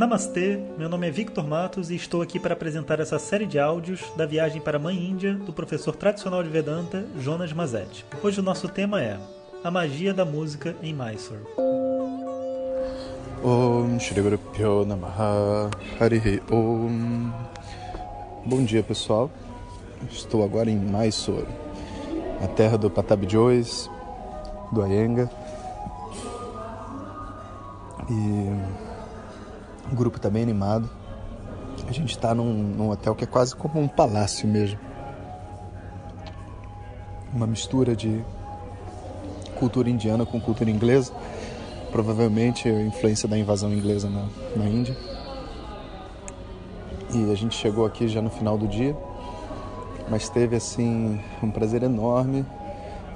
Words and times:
Namastê, 0.00 0.58
meu 0.78 0.88
nome 0.88 1.06
é 1.06 1.10
Victor 1.10 1.46
Matos 1.46 1.90
e 1.90 1.94
estou 1.94 2.22
aqui 2.22 2.40
para 2.40 2.54
apresentar 2.54 3.00
essa 3.00 3.18
série 3.18 3.44
de 3.44 3.58
áudios 3.58 4.10
da 4.16 4.24
viagem 4.24 4.58
para 4.58 4.78
a 4.78 4.80
Mãe 4.80 4.96
Índia 4.96 5.34
do 5.34 5.52
professor 5.52 5.94
tradicional 5.94 6.42
de 6.42 6.48
Vedanta, 6.48 7.04
Jonas 7.18 7.52
Mazetti. 7.52 8.06
Hoje 8.22 8.40
o 8.40 8.42
nosso 8.42 8.66
tema 8.66 9.02
é 9.02 9.20
a 9.62 9.70
magia 9.70 10.14
da 10.14 10.24
música 10.24 10.74
em 10.82 10.94
Mysore. 10.94 11.42
Om 13.44 13.98
Shri 13.98 14.22
Guru 14.22 14.86
Namaha 14.86 15.68
Harihi 16.00 16.42
Om 16.50 17.30
Bom 18.46 18.64
dia 18.64 18.82
pessoal, 18.82 19.30
estou 20.10 20.42
agora 20.42 20.70
em 20.70 20.78
Mysore, 20.78 21.46
a 22.42 22.48
terra 22.48 22.78
do 22.78 22.88
Patabi 22.88 23.30
Joyce, 23.30 23.90
do 24.72 24.80
Ayenga 24.80 25.30
e 28.08 28.89
o 29.90 29.94
grupo 29.94 30.16
está 30.16 30.30
bem 30.30 30.42
animado. 30.42 30.88
A 31.88 31.92
gente 31.92 32.10
está 32.10 32.34
num, 32.34 32.52
num 32.52 32.90
hotel 32.90 33.14
que 33.14 33.24
é 33.24 33.26
quase 33.26 33.54
como 33.54 33.80
um 33.80 33.88
palácio 33.88 34.46
mesmo. 34.46 34.78
Uma 37.32 37.46
mistura 37.46 37.94
de 37.96 38.24
cultura 39.58 39.90
indiana 39.90 40.24
com 40.24 40.40
cultura 40.40 40.70
inglesa 40.70 41.12
provavelmente 41.90 42.68
a 42.68 42.82
influência 42.82 43.28
da 43.28 43.36
invasão 43.36 43.72
inglesa 43.72 44.08
na, 44.08 44.26
na 44.56 44.64
Índia. 44.64 44.96
E 47.12 47.30
a 47.30 47.34
gente 47.34 47.56
chegou 47.56 47.84
aqui 47.84 48.06
já 48.06 48.22
no 48.22 48.30
final 48.30 48.56
do 48.56 48.68
dia, 48.68 48.96
mas 50.08 50.28
teve 50.28 50.56
assim 50.56 51.20
um 51.42 51.50
prazer 51.50 51.82
enorme 51.82 52.44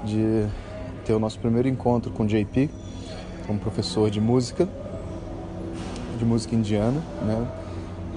de 0.03 0.45
ter 1.05 1.13
o 1.13 1.19
nosso 1.19 1.39
primeiro 1.39 1.67
encontro 1.67 2.11
com 2.11 2.25
JP, 2.25 2.69
um 3.49 3.57
professor 3.57 4.09
de 4.09 4.19
música, 4.19 4.67
de 6.15 6.25
música 6.25 6.55
indiana, 6.55 7.01
né? 7.21 7.47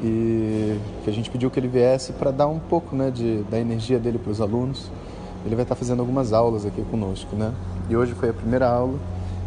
E 0.03 0.79
que 1.03 1.11
a 1.11 1.13
gente 1.13 1.31
pediu 1.31 1.51
que 1.51 1.59
ele 1.59 1.69
viesse 1.69 2.13
para 2.13 2.31
dar 2.31 2.47
um 2.47 2.59
pouco, 2.59 2.95
né, 2.95 3.11
de, 3.11 3.43
da 3.51 3.59
energia 3.59 3.99
dele 3.99 4.19
para 4.19 4.31
os 4.31 4.41
alunos. 4.41 4.91
Ele 5.45 5.55
vai 5.55 5.65
estar 5.65 5.75
fazendo 5.75 6.01
algumas 6.01 6.33
aulas 6.33 6.65
aqui 6.65 6.83
conosco, 6.83 7.35
né? 7.35 7.53
E 7.89 7.97
hoje 7.97 8.13
foi 8.15 8.31
a 8.31 8.33
primeira 8.33 8.69
aula 8.69 8.99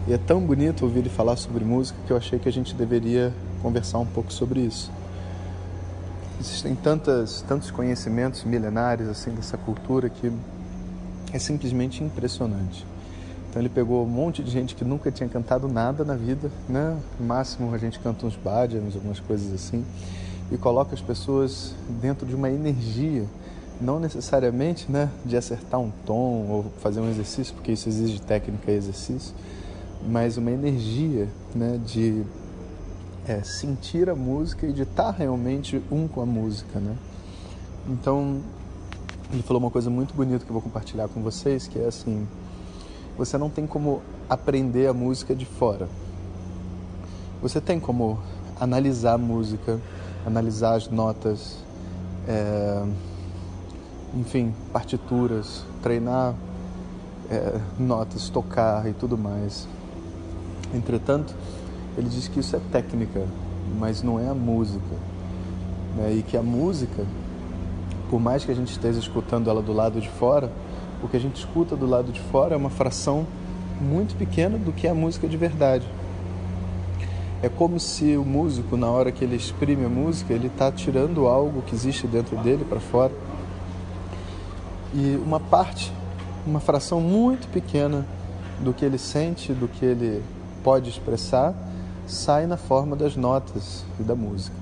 e 0.08 0.14
é 0.14 0.18
tão 0.18 0.42
bonito 0.42 0.84
ouvir 0.84 1.00
ele 1.00 1.10
falar 1.10 1.36
sobre 1.36 1.64
música 1.64 1.98
que 2.06 2.12
eu 2.12 2.18
achei 2.18 2.40
que 2.40 2.50
a 2.50 2.52
gente 2.52 2.74
deveria 2.74 3.34
conversar 3.62 4.00
um 4.00 4.06
pouco 4.06 4.34
sobre 4.34 4.62
isso. 4.62 4.92
Existem 6.40 6.74
tantas, 6.74 7.44
tantos 7.44 7.70
conhecimentos 7.70 8.44
milenares 8.44 9.08
assim 9.08 9.30
dessa 9.32 9.58
cultura 9.58 10.10
que 10.10 10.32
é 11.32 11.38
simplesmente 11.38 12.04
impressionante. 12.04 12.84
Então 13.52 13.62
ele 13.62 13.68
pegou 13.68 14.06
um 14.06 14.08
monte 14.08 14.42
de 14.42 14.50
gente 14.50 14.74
que 14.74 14.86
nunca 14.86 15.12
tinha 15.12 15.28
cantado 15.28 15.68
nada 15.68 16.06
na 16.06 16.16
vida, 16.16 16.50
né? 16.70 16.98
No 17.20 17.28
máximo 17.28 17.76
a 17.76 17.78
gente 17.78 18.00
canta 18.00 18.26
uns 18.26 18.38
bhajans, 18.38 18.96
algumas 18.96 19.20
coisas 19.20 19.54
assim, 19.54 19.84
e 20.50 20.58
coloca 20.58 20.96
as 20.96 21.02
pessoas 21.02 21.76
dentro 22.02 22.26
de 22.26 22.34
uma 22.34 22.50
energia, 22.50 23.26
não 23.82 24.00
necessariamente, 24.00 24.90
né, 24.90 25.10
de 25.26 25.36
acertar 25.36 25.82
um 25.82 25.92
tom 26.06 26.48
ou 26.50 26.66
fazer 26.80 27.02
um 27.02 27.10
exercício, 27.10 27.54
porque 27.54 27.74
isso 27.74 27.90
exige 27.90 28.22
técnica 28.22 28.72
e 28.72 28.76
exercício, 28.76 29.36
mas 30.08 30.38
uma 30.38 30.52
energia 30.52 31.28
né, 31.54 31.78
de 31.86 32.24
é, 33.28 33.44
sentir 33.44 34.10
a 34.10 34.16
música 34.16 34.66
e 34.66 34.72
de 34.72 34.84
estar 34.84 35.12
realmente 35.12 35.82
um 35.92 36.08
com 36.08 36.22
a 36.22 36.26
música. 36.26 36.80
Né? 36.80 36.96
Então, 37.90 38.40
ele 39.34 39.44
falou 39.44 39.62
uma 39.62 39.72
coisa 39.72 39.90
muito 39.90 40.14
bonita 40.14 40.46
que 40.46 40.50
eu 40.50 40.54
vou 40.54 40.62
compartilhar 40.62 41.10
com 41.10 41.22
vocês, 41.22 41.68
que 41.68 41.78
é 41.78 41.88
assim, 41.88 42.26
você 43.18 43.38
não 43.38 43.50
tem 43.50 43.68
como 43.68 44.02
aprender 44.30 44.88
a 44.88 44.94
música 44.94 45.36
de 45.36 45.46
fora. 45.46 45.88
Você 47.42 47.60
tem 47.60 47.80
como 47.80 48.20
analisar 48.60 49.14
a 49.14 49.18
música, 49.18 49.80
analisar 50.26 50.76
as 50.76 50.88
notas, 50.88 51.58
é, 52.28 52.84
enfim, 54.14 54.54
partituras, 54.72 55.66
treinar 55.82 56.36
é, 57.30 57.60
notas, 57.80 58.30
tocar 58.30 58.88
e 58.88 58.94
tudo 58.94 59.18
mais. 59.18 59.68
Entretanto, 60.74 61.34
ele 61.98 62.08
diz 62.10 62.28
que 62.28 62.40
isso 62.40 62.56
é 62.56 62.60
técnica, 62.72 63.26
mas 63.80 64.04
não 64.04 64.20
é 64.20 64.28
a 64.28 64.34
música. 64.34 64.96
Né? 65.96 66.14
E 66.14 66.24
que 66.24 66.38
a 66.38 66.42
música, 66.42 67.06
por 68.10 68.20
mais 68.20 68.46
que 68.46 68.52
a 68.52 68.56
gente 68.56 68.72
esteja 68.72 69.00
escutando 69.00 69.50
ela 69.50 69.62
do 69.62 69.74
lado 69.74 70.00
de 70.00 70.10
fora, 70.10 70.52
o 71.04 71.08
que 71.08 71.18
a 71.18 71.20
gente 71.20 71.38
escuta 71.38 71.76
do 71.76 71.86
lado 71.86 72.12
de 72.12 72.20
fora 72.20 72.54
é 72.54 72.58
uma 72.58 72.70
fração 72.70 73.26
muito 73.80 74.16
pequena 74.16 74.58
do 74.58 74.72
que 74.72 74.88
é 74.88 74.90
a 74.92 74.94
música 74.94 75.28
de 75.28 75.38
verdade. 75.38 75.88
É 77.42 77.50
como 77.50 77.80
se 77.80 78.16
o 78.16 78.24
músico, 78.24 78.78
na 78.78 78.88
hora 78.88 79.12
que 79.12 79.24
ele 79.24 79.36
exprime 79.36 79.86
a 79.86 79.90
música, 79.90 80.34
ele 80.34 80.48
está 80.48 80.72
tirando 80.72 81.28
algo 81.28 81.64
que 81.64 81.74
existe 81.74 82.06
dentro 82.06 82.38
dele 82.38 82.64
para 82.64 82.80
fora. 82.80 83.12
E 84.94 85.20
uma 85.26 85.40
parte, 85.40 85.92
uma 86.46 86.60
fração 86.60 87.02
muito 87.02 87.48
pequena 87.48 88.06
do 88.60 88.74
que 88.74 88.86
ele 88.86 89.00
sente, 89.00 89.54
do 89.54 89.68
que 89.68 89.84
ele 89.84 90.24
pode 90.64 90.90
expressar 90.90 91.56
sai 92.06 92.46
na 92.46 92.58
forma 92.58 92.96
das 92.96 93.16
notas 93.16 93.84
e 94.00 94.04
da 94.04 94.16
música. 94.16 94.56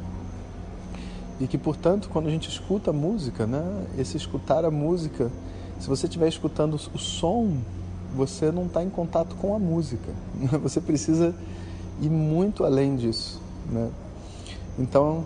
E 1.40 1.48
que, 1.48 1.58
portanto, 1.58 2.10
quando 2.12 2.28
a 2.28 2.32
gente 2.32 2.50
escuta 2.50 2.92
a 2.92 2.94
música, 2.94 3.48
né, 3.48 3.86
esse 3.98 4.18
escutar 4.18 4.66
a 4.66 4.72
música, 4.72 5.32
se 5.80 5.88
você 5.88 6.08
estiver 6.08 6.28
escutando 6.28 6.74
o 6.74 6.98
som, 6.98 7.58
você 8.14 8.52
não 8.52 8.66
está 8.66 8.84
em 8.84 8.90
contato 8.90 9.36
com 9.36 9.56
a 9.56 9.60
música. 9.60 10.12
Você 10.62 10.82
precisa 10.82 11.34
ir 12.02 12.10
muito 12.10 12.66
além 12.66 12.96
disso. 12.96 13.40
Né? 13.70 13.90
Então, 14.78 15.26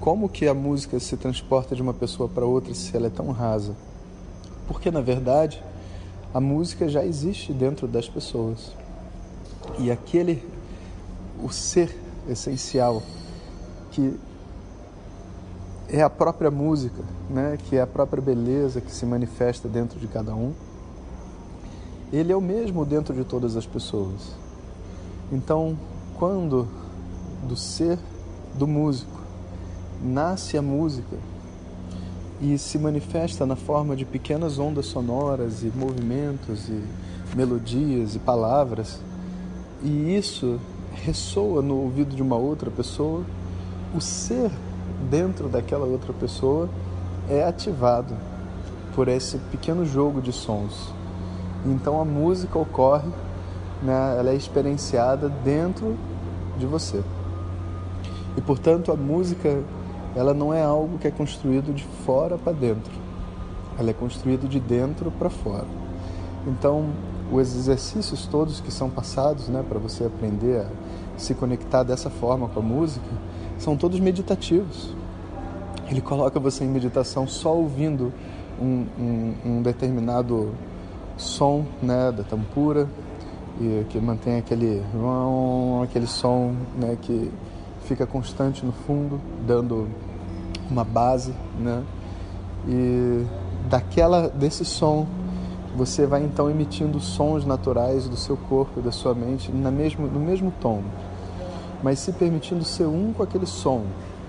como 0.00 0.28
que 0.28 0.48
a 0.48 0.54
música 0.54 0.98
se 0.98 1.16
transporta 1.16 1.76
de 1.76 1.82
uma 1.82 1.94
pessoa 1.94 2.28
para 2.28 2.44
outra 2.44 2.74
se 2.74 2.96
ela 2.96 3.06
é 3.06 3.10
tão 3.10 3.30
rasa? 3.30 3.74
Porque, 4.66 4.90
na 4.90 5.00
verdade, 5.00 5.62
a 6.32 6.40
música 6.40 6.88
já 6.88 7.04
existe 7.04 7.52
dentro 7.52 7.86
das 7.86 8.08
pessoas. 8.08 8.72
E 9.78 9.90
aquele, 9.90 10.42
o 11.42 11.50
ser 11.50 11.96
essencial, 12.28 13.02
que 13.90 14.18
é 15.88 16.02
a 16.02 16.10
própria 16.10 16.50
música, 16.50 17.02
né? 17.28 17.58
que 17.68 17.76
é 17.76 17.82
a 17.82 17.86
própria 17.86 18.22
beleza 18.22 18.80
que 18.80 18.90
se 18.90 19.04
manifesta 19.04 19.68
dentro 19.68 19.98
de 19.98 20.06
cada 20.06 20.34
um, 20.34 20.52
ele 22.12 22.32
é 22.32 22.36
o 22.36 22.40
mesmo 22.40 22.84
dentro 22.84 23.14
de 23.14 23.24
todas 23.24 23.56
as 23.56 23.66
pessoas. 23.66 24.34
Então, 25.32 25.76
quando 26.16 26.68
do 27.46 27.56
ser 27.56 27.98
do 28.56 28.66
músico 28.66 29.20
nasce 30.02 30.56
a 30.56 30.62
música 30.62 31.16
e 32.40 32.58
se 32.58 32.78
manifesta 32.78 33.46
na 33.46 33.56
forma 33.56 33.96
de 33.96 34.04
pequenas 34.04 34.58
ondas 34.58 34.86
sonoras 34.86 35.62
e 35.62 35.72
movimentos 35.74 36.68
e 36.68 36.82
melodias 37.34 38.14
e 38.14 38.18
palavras, 38.18 39.00
e 39.82 40.16
isso 40.16 40.60
ressoa 40.92 41.62
no 41.62 41.76
ouvido 41.76 42.14
de 42.14 42.22
uma 42.22 42.36
outra 42.36 42.70
pessoa, 42.70 43.24
o 43.94 44.00
ser 44.00 44.50
dentro 45.10 45.48
daquela 45.48 45.84
outra 45.84 46.12
pessoa 46.12 46.68
é 47.28 47.44
ativado 47.44 48.14
por 48.94 49.08
esse 49.08 49.38
pequeno 49.38 49.84
jogo 49.84 50.20
de 50.20 50.32
sons. 50.32 50.92
Então 51.66 52.00
a 52.00 52.04
música 52.04 52.58
ocorre, 52.58 53.08
né, 53.82 54.16
ela 54.18 54.30
é 54.30 54.34
experienciada 54.34 55.28
dentro 55.28 55.96
de 56.58 56.66
você. 56.66 57.02
E 58.36 58.40
portanto 58.40 58.92
a 58.92 58.96
música 58.96 59.62
ela 60.14 60.32
não 60.32 60.54
é 60.54 60.62
algo 60.62 60.98
que 60.98 61.08
é 61.08 61.10
construído 61.10 61.74
de 61.74 61.84
fora 62.04 62.38
para 62.38 62.52
dentro. 62.52 62.92
Ela 63.78 63.90
é 63.90 63.94
construído 63.94 64.48
de 64.48 64.60
dentro 64.60 65.10
para 65.10 65.28
fora. 65.28 65.66
Então 66.46 66.90
os 67.32 67.56
exercícios 67.56 68.26
todos 68.26 68.60
que 68.60 68.70
são 68.70 68.90
passados, 68.90 69.48
né, 69.48 69.64
para 69.66 69.78
você 69.78 70.04
aprender 70.04 70.60
a 70.60 71.18
se 71.18 71.34
conectar 71.34 71.82
dessa 71.82 72.10
forma 72.10 72.48
com 72.48 72.60
a 72.60 72.62
música, 72.62 73.06
são 73.58 73.76
todos 73.76 74.00
meditativos. 74.00 74.94
Ele 75.90 76.00
coloca 76.00 76.40
você 76.40 76.64
em 76.64 76.68
meditação 76.68 77.26
só 77.26 77.54
ouvindo 77.54 78.12
um, 78.60 78.86
um, 78.98 79.34
um 79.44 79.62
determinado 79.62 80.52
som, 81.16 81.64
né, 81.82 82.10
da 82.10 82.22
tampura 82.22 82.88
e 83.60 83.84
que 83.88 84.00
mantém 84.00 84.36
aquele 84.36 84.82
aquele 85.82 86.06
som, 86.06 86.54
né, 86.76 86.96
que 87.00 87.30
fica 87.84 88.06
constante 88.06 88.64
no 88.64 88.72
fundo, 88.72 89.20
dando 89.46 89.88
uma 90.70 90.84
base, 90.84 91.34
né? 91.58 91.82
E 92.66 93.24
daquela 93.68 94.28
desse 94.28 94.64
som 94.64 95.06
você 95.76 96.06
vai 96.06 96.22
então 96.22 96.48
emitindo 96.48 97.00
sons 97.00 97.44
naturais 97.44 98.08
do 98.08 98.16
seu 98.16 98.36
corpo 98.36 98.78
e 98.78 98.82
da 98.82 98.92
sua 98.92 99.14
mente 99.14 99.50
na 99.50 99.70
mesmo, 99.70 100.06
no 100.06 100.20
mesmo 100.20 100.52
tom, 100.60 100.82
mas 101.84 101.98
se 101.98 102.12
permitindo 102.12 102.64
ser 102.64 102.86
um 102.86 103.12
com 103.12 103.22
aquele 103.22 103.44
som. 103.44 103.84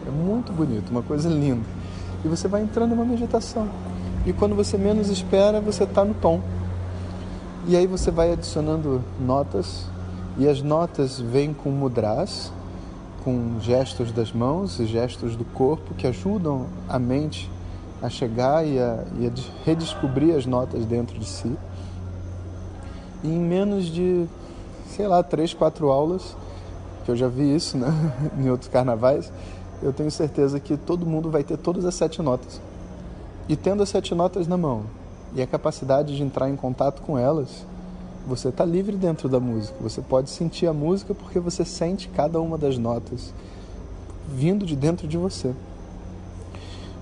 É 0.05 0.11
muito 0.11 0.51
bonito, 0.51 0.89
uma 0.91 1.01
coisa 1.01 1.29
linda. 1.29 1.65
E 2.23 2.27
você 2.27 2.49
vai 2.49 2.61
entrando 2.61 2.89
numa 2.89 3.05
meditação. 3.05 3.69
E 4.25 4.33
quando 4.33 4.53
você 4.53 4.77
menos 4.77 5.09
espera, 5.09 5.61
você 5.61 5.85
está 5.85 6.03
no 6.03 6.13
tom. 6.15 6.41
E 7.65 7.77
aí 7.77 7.87
você 7.87 8.11
vai 8.11 8.33
adicionando 8.33 9.01
notas, 9.17 9.85
e 10.37 10.49
as 10.49 10.61
notas 10.61 11.17
vêm 11.17 11.53
com 11.53 11.69
mudras, 11.69 12.51
com 13.23 13.57
gestos 13.61 14.11
das 14.11 14.33
mãos 14.33 14.77
e 14.81 14.85
gestos 14.85 15.37
do 15.37 15.45
corpo 15.45 15.93
que 15.93 16.05
ajudam 16.05 16.67
a 16.89 16.99
mente 16.99 17.49
a 18.01 18.09
chegar 18.09 18.67
e 18.67 18.77
a, 18.77 19.01
e 19.17 19.27
a 19.27 19.31
redescobrir 19.63 20.35
as 20.35 20.45
notas 20.45 20.85
dentro 20.85 21.17
de 21.17 21.25
si. 21.25 21.55
E 23.23 23.29
em 23.29 23.39
menos 23.39 23.85
de, 23.85 24.27
sei 24.89 25.07
lá, 25.07 25.23
três, 25.23 25.53
quatro 25.53 25.89
aulas, 25.89 26.35
que 27.05 27.11
eu 27.11 27.15
já 27.15 27.27
vi 27.27 27.55
isso 27.55 27.77
né, 27.77 27.87
em 28.37 28.49
outros 28.49 28.67
carnavais, 28.67 29.31
eu 29.81 29.93
tenho 29.93 30.09
certeza 30.09 30.59
que 30.59 30.75
todo 30.75 31.05
mundo 31.05 31.29
vai 31.29 31.43
ter 31.43 31.57
todas 31.57 31.85
as 31.85 31.93
sete 31.93 32.21
notas. 32.21 32.59
E 33.47 33.55
tendo 33.55 33.83
as 33.83 33.89
sete 33.89 34.15
notas 34.15 34.47
na 34.47 34.57
mão 34.57 34.83
e 35.35 35.41
a 35.41 35.47
capacidade 35.47 36.15
de 36.15 36.23
entrar 36.23 36.49
em 36.49 36.55
contato 36.55 37.01
com 37.01 37.17
elas, 37.17 37.65
você 38.27 38.49
está 38.49 38.65
livre 38.65 38.95
dentro 38.95 39.29
da 39.29 39.39
música. 39.39 39.75
Você 39.81 40.01
pode 40.01 40.31
sentir 40.31 40.65
a 40.65 40.73
música 40.73 41.13
porque 41.13 41.39
você 41.39 41.63
sente 41.63 42.07
cada 42.09 42.41
uma 42.41 42.57
das 42.57 42.77
notas 42.77 43.33
vindo 44.27 44.65
de 44.65 44.75
dentro 44.75 45.07
de 45.07 45.17
você. 45.17 45.53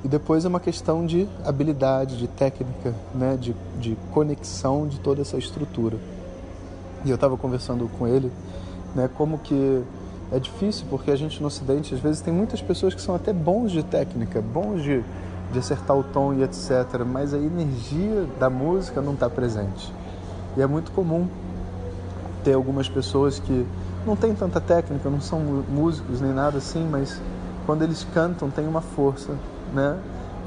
E 0.03 0.07
depois 0.07 0.43
é 0.43 0.49
uma 0.49 0.59
questão 0.59 1.05
de 1.05 1.29
habilidade, 1.45 2.17
de 2.17 2.27
técnica, 2.27 2.93
né? 3.15 3.37
de, 3.39 3.55
de 3.79 3.97
conexão 4.11 4.85
de 4.85 4.99
toda 4.99 5.21
essa 5.21 5.37
estrutura. 5.37 5.97
E 7.05 7.09
eu 7.09 7.15
estava 7.15 7.37
conversando 7.37 7.89
com 7.97 8.05
ele, 8.05 8.29
né? 8.95 9.09
como 9.15 9.37
que 9.39 9.83
é 10.31 10.39
difícil, 10.39 10.85
porque 10.89 11.11
a 11.11 11.15
gente 11.15 11.39
no 11.41 11.47
Ocidente, 11.47 11.93
às 11.93 11.99
vezes, 11.99 12.21
tem 12.21 12.33
muitas 12.33 12.61
pessoas 12.61 12.95
que 12.95 13.01
são 13.01 13.13
até 13.13 13.31
bons 13.31 13.71
de 13.71 13.83
técnica, 13.83 14.41
bons 14.41 14.81
de, 14.81 15.03
de 15.51 15.59
acertar 15.59 15.95
o 15.95 16.03
tom 16.03 16.33
e 16.33 16.43
etc., 16.43 17.03
mas 17.05 17.33
a 17.33 17.37
energia 17.37 18.27
da 18.39 18.49
música 18.49 19.01
não 19.01 19.13
está 19.13 19.29
presente. 19.29 19.93
E 20.57 20.61
é 20.61 20.67
muito 20.67 20.91
comum 20.91 21.27
ter 22.43 22.53
algumas 22.53 22.89
pessoas 22.89 23.39
que 23.39 23.65
não 24.05 24.15
têm 24.15 24.33
tanta 24.33 24.59
técnica, 24.59 25.09
não 25.09 25.21
são 25.21 25.39
músicos 25.39 26.19
nem 26.19 26.33
nada 26.33 26.57
assim, 26.57 26.87
mas 26.89 27.21
quando 27.65 27.83
eles 27.83 28.05
cantam 28.13 28.49
tem 28.49 28.67
uma 28.67 28.81
força, 28.81 29.33
né? 29.73 29.97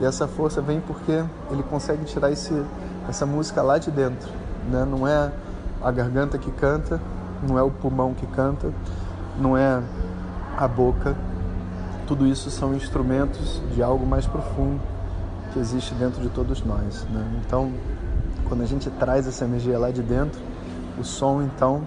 E 0.00 0.04
essa 0.04 0.28
força 0.28 0.60
vem 0.60 0.81
porque 0.81 1.25
ele 1.50 1.62
consegue 1.62 2.04
tirar 2.04 2.31
esse, 2.31 2.52
essa 3.08 3.25
música 3.25 3.62
lá 3.62 3.78
de 3.78 3.90
dentro, 3.90 4.31
né? 4.70 4.84
Não 4.84 5.08
é 5.08 5.31
a 5.82 5.90
garganta 5.90 6.37
que 6.37 6.50
canta, 6.50 7.00
não 7.46 7.58
é 7.58 7.62
o 7.62 7.70
pulmão 7.70 8.14
que 8.14 8.26
canta, 8.26 8.72
não 9.38 9.56
é 9.56 9.82
a 10.56 10.69
boca. 10.69 11.16
Tudo 12.06 12.26
isso 12.26 12.50
são 12.50 12.75
instrumentos 12.75 13.60
de 13.75 13.82
algo 13.82 14.06
mais 14.06 14.26
profundo 14.26 14.81
que 15.52 15.58
existe 15.58 15.94
dentro 15.94 16.20
de 16.20 16.28
todos 16.28 16.64
nós, 16.64 17.04
né? 17.10 17.43
Então, 17.44 17.72
quando 18.48 18.62
a 18.62 18.66
gente 18.66 18.88
traz 18.90 19.26
essa 19.26 19.44
energia 19.44 19.78
lá 19.78 19.90
de 19.90 20.02
dentro, 20.02 20.40
o 20.98 21.04
som 21.04 21.43
então 21.43 21.82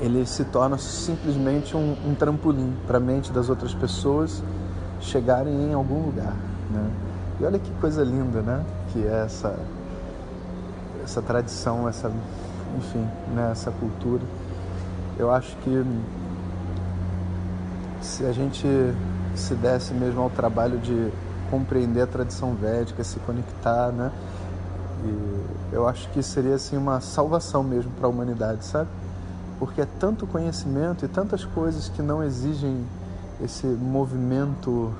ele 0.00 0.24
se 0.24 0.44
torna 0.44 0.78
simplesmente 0.78 1.76
um, 1.76 1.96
um 2.06 2.14
trampolim 2.14 2.74
para 2.86 2.98
a 2.98 3.00
mente 3.00 3.32
das 3.32 3.48
outras 3.48 3.74
pessoas 3.74 4.42
chegarem 5.00 5.70
em 5.70 5.74
algum 5.74 6.06
lugar, 6.06 6.34
né? 6.70 6.90
E 7.40 7.44
olha 7.44 7.58
que 7.58 7.70
coisa 7.80 8.02
linda, 8.02 8.40
né? 8.40 8.64
Que 8.92 9.04
é 9.06 9.24
essa 9.24 9.58
essa 11.02 11.22
tradição, 11.22 11.88
essa 11.88 12.12
enfim, 12.76 13.06
né? 13.34 13.48
essa 13.52 13.70
cultura. 13.70 14.22
Eu 15.18 15.32
acho 15.32 15.56
que 15.56 15.84
se 18.00 18.24
a 18.24 18.32
gente 18.32 18.66
se 19.34 19.54
desse 19.54 19.92
mesmo 19.92 20.20
ao 20.20 20.30
trabalho 20.30 20.78
de 20.78 21.10
compreender 21.50 22.02
a 22.02 22.06
tradição 22.06 22.54
védica, 22.54 23.02
se 23.02 23.18
conectar, 23.20 23.90
né? 23.90 24.12
E 25.04 25.74
eu 25.74 25.88
acho 25.88 26.08
que 26.10 26.22
seria 26.22 26.54
assim 26.54 26.76
uma 26.76 27.00
salvação 27.00 27.62
mesmo 27.62 27.90
para 27.92 28.06
a 28.06 28.10
humanidade, 28.10 28.64
sabe? 28.64 28.88
Porque 29.58 29.80
é 29.80 29.86
tanto 29.98 30.26
conhecimento 30.26 31.04
e 31.04 31.08
tantas 31.08 31.44
coisas 31.44 31.88
que 31.88 32.02
não 32.02 32.22
exigem 32.22 32.84
esse 33.42 33.66
movimento 33.66 34.92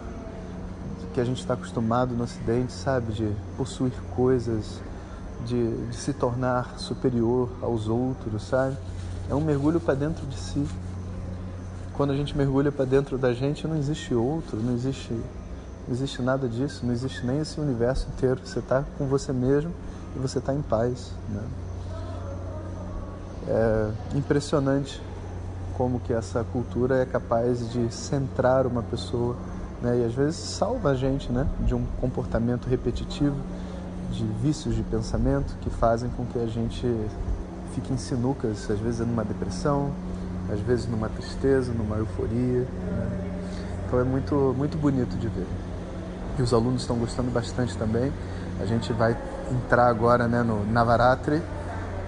que 1.14 1.20
a 1.20 1.24
gente 1.24 1.40
está 1.40 1.54
acostumado 1.54 2.14
no 2.14 2.24
Ocidente, 2.24 2.72
sabe? 2.72 3.12
De 3.12 3.32
possuir 3.56 3.92
coisas, 4.14 4.80
de, 5.44 5.86
de 5.86 5.96
se 5.96 6.12
tornar 6.12 6.78
superior 6.78 7.48
aos 7.62 7.88
outros, 7.88 8.42
sabe? 8.44 8.76
É 9.30 9.34
um 9.34 9.40
mergulho 9.40 9.78
para 9.78 9.94
dentro 9.94 10.26
de 10.26 10.36
si. 10.36 10.66
Quando 11.94 12.12
a 12.12 12.16
gente 12.16 12.36
mergulha 12.36 12.72
para 12.72 12.84
dentro 12.86 13.18
da 13.18 13.34
gente, 13.34 13.66
não 13.66 13.76
existe 13.76 14.14
outro, 14.14 14.56
não 14.56 14.72
existe, 14.72 15.12
não 15.12 15.94
existe 15.94 16.22
nada 16.22 16.48
disso, 16.48 16.86
não 16.86 16.92
existe 16.92 17.26
nem 17.26 17.40
esse 17.40 17.60
universo 17.60 18.08
inteiro. 18.14 18.40
Você 18.42 18.60
está 18.60 18.84
com 18.96 19.06
você 19.06 19.32
mesmo 19.32 19.70
e 20.16 20.18
você 20.18 20.38
está 20.38 20.54
em 20.54 20.62
paz. 20.62 21.12
Né? 21.28 21.42
É 23.48 24.16
impressionante 24.16 25.02
como 25.76 26.00
que 26.00 26.12
essa 26.12 26.42
cultura 26.44 26.96
é 26.96 27.04
capaz 27.04 27.70
de 27.70 27.92
centrar 27.92 28.66
uma 28.66 28.82
pessoa 28.82 29.36
né? 29.82 29.98
e 30.00 30.04
às 30.04 30.14
vezes 30.14 30.36
salva 30.36 30.90
a 30.90 30.94
gente 30.94 31.30
né? 31.30 31.46
de 31.60 31.74
um 31.74 31.84
comportamento 32.00 32.66
repetitivo, 32.66 33.36
de 34.10 34.24
vícios 34.42 34.74
de 34.74 34.82
pensamento 34.82 35.54
que 35.60 35.68
fazem 35.68 36.08
com 36.10 36.24
que 36.24 36.38
a 36.38 36.46
gente 36.46 36.86
fique 37.74 37.92
em 37.92 37.96
sinucas, 37.96 38.70
às 38.70 38.78
vezes 38.78 39.00
numa 39.06 39.24
depressão, 39.24 39.92
às 40.52 40.60
vezes 40.60 40.86
numa 40.86 41.08
tristeza, 41.08 41.72
numa 41.72 41.96
euforia. 41.96 42.60
Né? 42.60 43.30
Então 43.86 44.00
é 44.00 44.04
muito, 44.04 44.54
muito 44.56 44.76
bonito 44.78 45.16
de 45.16 45.28
ver. 45.28 45.46
E 46.38 46.42
os 46.42 46.52
alunos 46.52 46.82
estão 46.82 46.96
gostando 46.96 47.30
bastante 47.30 47.76
também. 47.76 48.12
A 48.60 48.66
gente 48.66 48.92
vai 48.92 49.16
entrar 49.50 49.86
agora 49.88 50.28
né, 50.28 50.42
no 50.42 50.64
Navaratri 50.70 51.42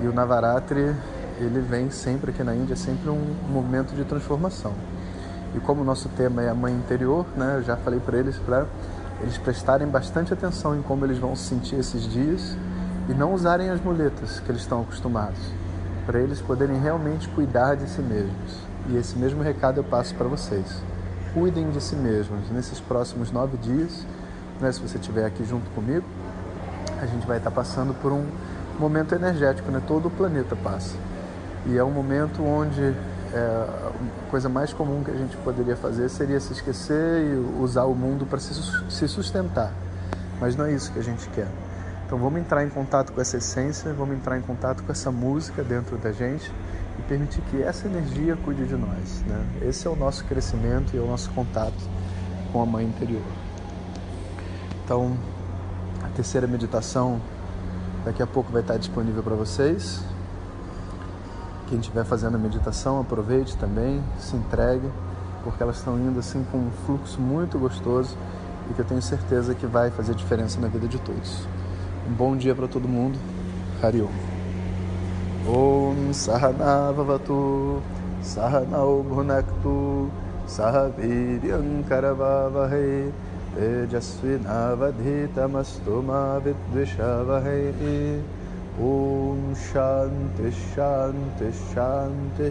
e 0.00 0.06
o 0.06 0.12
Navaratri 0.12 0.94
ele 1.38 1.60
vem 1.60 1.90
sempre 1.90 2.30
aqui 2.30 2.42
na 2.42 2.54
Índia, 2.54 2.74
é 2.74 2.76
sempre 2.76 3.08
um 3.08 3.34
momento 3.50 3.94
de 3.94 4.04
transformação. 4.04 4.72
E 5.54 5.60
como 5.60 5.80
o 5.80 5.84
nosso 5.84 6.08
tema 6.10 6.42
é 6.42 6.50
a 6.50 6.54
mãe 6.54 6.72
interior, 6.72 7.26
né, 7.36 7.56
eu 7.56 7.62
já 7.62 7.76
falei 7.76 7.98
para 7.98 8.18
eles 8.18 8.36
para 8.36 8.66
eles 9.22 9.36
prestarem 9.38 9.86
bastante 9.86 10.32
atenção 10.32 10.76
em 10.76 10.82
como 10.82 11.04
eles 11.04 11.18
vão 11.18 11.34
se 11.34 11.44
sentir 11.44 11.76
esses 11.76 12.06
dias 12.08 12.56
e 13.08 13.14
não 13.14 13.34
usarem 13.34 13.70
as 13.70 13.80
muletas 13.80 14.40
que 14.40 14.50
eles 14.50 14.62
estão 14.62 14.82
acostumados, 14.82 15.40
para 16.06 16.20
eles 16.20 16.40
poderem 16.40 16.80
realmente 16.80 17.28
cuidar 17.28 17.74
de 17.74 17.88
si 17.88 18.00
mesmos. 18.00 18.58
E 18.88 18.96
esse 18.96 19.18
mesmo 19.18 19.42
recado 19.42 19.78
eu 19.78 19.84
passo 19.84 20.14
para 20.14 20.28
vocês. 20.28 20.82
Cuidem 21.34 21.70
de 21.70 21.80
si 21.80 21.96
mesmos 21.96 22.50
nesses 22.50 22.80
próximos 22.80 23.30
nove 23.30 23.56
dias, 23.56 24.06
né, 24.60 24.70
se 24.72 24.80
você 24.80 24.98
estiver 24.98 25.24
aqui 25.24 25.44
junto 25.44 25.70
comigo 25.70 26.04
a 27.00 27.06
gente 27.06 27.26
vai 27.26 27.38
estar 27.38 27.50
passando 27.50 27.94
por 27.94 28.12
um 28.12 28.26
momento 28.78 29.14
energético, 29.14 29.70
né? 29.70 29.82
Todo 29.86 30.08
o 30.08 30.10
planeta 30.10 30.54
passa. 30.54 30.94
E 31.66 31.76
é 31.76 31.84
um 31.84 31.90
momento 31.90 32.42
onde 32.42 32.94
é, 33.32 33.38
a 33.38 34.30
coisa 34.30 34.48
mais 34.48 34.72
comum 34.72 35.02
que 35.02 35.10
a 35.10 35.16
gente 35.16 35.36
poderia 35.38 35.76
fazer 35.76 36.08
seria 36.08 36.38
se 36.40 36.52
esquecer 36.52 37.24
e 37.24 37.60
usar 37.60 37.84
o 37.84 37.94
mundo 37.94 38.26
para 38.26 38.38
se 38.38 39.08
sustentar. 39.08 39.72
Mas 40.40 40.56
não 40.56 40.66
é 40.66 40.72
isso 40.72 40.92
que 40.92 40.98
a 40.98 41.02
gente 41.02 41.28
quer. 41.30 41.48
Então 42.10 42.18
vamos 42.18 42.40
entrar 42.40 42.64
em 42.64 42.68
contato 42.68 43.12
com 43.12 43.20
essa 43.20 43.36
essência, 43.36 43.94
vamos 43.94 44.16
entrar 44.16 44.36
em 44.36 44.42
contato 44.42 44.82
com 44.82 44.90
essa 44.90 45.12
música 45.12 45.62
dentro 45.62 45.96
da 45.96 46.10
gente 46.10 46.52
e 46.98 47.02
permitir 47.02 47.40
que 47.42 47.62
essa 47.62 47.86
energia 47.86 48.34
cuide 48.34 48.66
de 48.66 48.74
nós. 48.74 49.22
Né? 49.28 49.46
Esse 49.62 49.86
é 49.86 49.90
o 49.90 49.94
nosso 49.94 50.24
crescimento 50.24 50.92
e 50.92 50.98
é 50.98 51.00
o 51.00 51.06
nosso 51.06 51.30
contato 51.30 51.88
com 52.52 52.60
a 52.60 52.66
mãe 52.66 52.84
interior. 52.84 53.22
Então, 54.84 55.16
terceira 56.16 56.48
meditação 56.48 57.20
daqui 58.04 58.20
a 58.20 58.26
pouco 58.26 58.50
vai 58.50 58.62
estar 58.62 58.76
disponível 58.76 59.22
para 59.22 59.36
vocês. 59.36 60.02
Quem 61.68 61.78
estiver 61.78 62.04
fazendo 62.04 62.34
a 62.34 62.38
meditação, 62.38 63.00
aproveite 63.00 63.56
também, 63.56 64.02
se 64.18 64.34
entregue, 64.34 64.90
porque 65.44 65.62
elas 65.62 65.76
estão 65.76 65.96
indo 65.96 66.18
assim 66.18 66.44
com 66.50 66.58
um 66.58 66.72
fluxo 66.84 67.20
muito 67.20 67.56
gostoso 67.56 68.16
e 68.68 68.74
que 68.74 68.80
eu 68.80 68.84
tenho 68.84 69.00
certeza 69.00 69.54
que 69.54 69.64
vai 69.64 69.92
fazer 69.92 70.16
diferença 70.16 70.60
na 70.60 70.66
vida 70.66 70.88
de 70.88 70.98
todos. 70.98 71.46
Um 72.10 72.12
bom 72.12 72.36
dia 72.36 72.54
para 72.56 72.66
todo 72.66 72.88
mundo. 72.88 73.16
Hariom. 73.80 74.10
Om 75.46 76.12
Sahana 76.12 76.92
Vavatu 76.92 77.80
Sahanau 78.20 79.04
Bhunaktu 79.04 80.10
Sahaviryam 80.44 81.84
Karavavahe 81.88 83.12
Tejasvinavadhitamastu 83.54 86.02
Mavidvishavahe 86.02 88.20
Om 88.76 89.54
Shanti 89.54 90.50
Shanti 90.74 91.52
Shanti 91.72 92.50